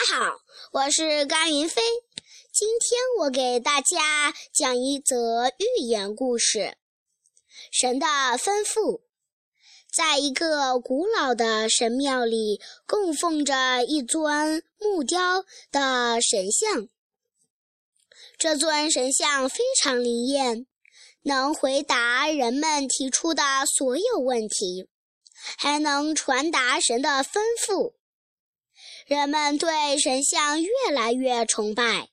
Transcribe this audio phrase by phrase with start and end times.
[0.00, 0.40] 大家好，
[0.72, 1.82] 我是甘云飞。
[2.54, 6.78] 今天我给大家讲一则寓言故事：
[7.70, 9.02] 神的吩咐。
[9.92, 16.88] 在一个古老的神庙里，供奉着一尊木雕的神像。
[18.38, 20.66] 这尊神像非常灵验，
[21.24, 24.88] 能回答人们提出的所有问题，
[25.58, 27.92] 还能传达神的吩咐。
[29.10, 32.10] 人们对神像越来越崇拜，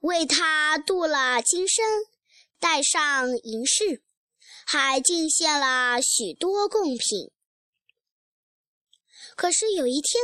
[0.00, 1.84] 为他镀了金身，
[2.58, 4.02] 戴上银饰，
[4.66, 7.30] 还进献了许多贡品。
[9.36, 10.20] 可是有一天，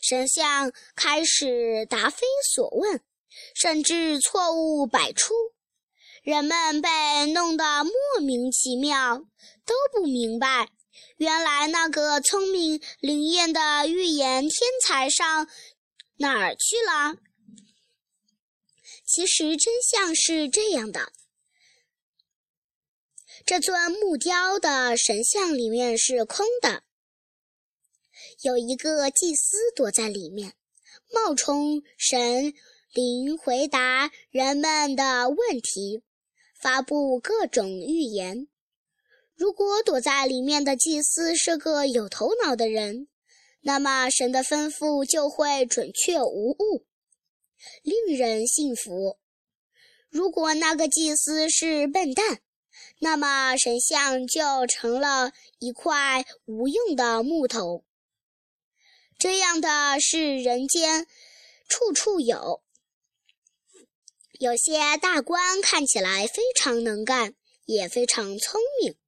[0.00, 3.02] 神像开始答非所问，
[3.54, 5.34] 甚至错误百出，
[6.22, 9.18] 人们被弄得莫名其妙，
[9.66, 10.70] 都不明白。
[11.16, 15.48] 原来那个聪明灵验的预言天才上
[16.16, 17.16] 哪儿去了？
[19.04, 21.12] 其实真相是这样的：
[23.44, 26.84] 这尊木雕的神像里面是空的，
[28.42, 30.54] 有一个祭司躲在里面，
[31.12, 32.54] 冒充神
[32.92, 36.02] 灵回答人们的问题，
[36.60, 38.46] 发布各种预言。
[39.40, 43.08] 如果躲在里面的祭司是个有头脑的人，
[43.62, 46.84] 那么神的吩咐就会准确无误，
[47.82, 49.18] 令人信服。
[50.10, 52.42] 如果那个祭司是笨蛋，
[52.98, 57.82] 那么神像就成了一块无用的木头。
[59.18, 61.06] 这样的事人间
[61.66, 62.62] 处处有。
[64.38, 67.32] 有些大官看起来非常能干，
[67.64, 68.99] 也非常聪明。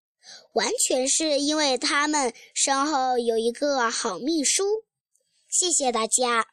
[0.53, 4.85] 完全是因为他们身后有一个好秘书。
[5.49, 6.52] 谢谢大家。